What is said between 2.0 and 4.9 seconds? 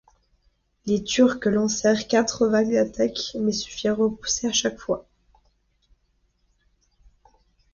quatre vagues d'attaques mais se firent repousser à chaque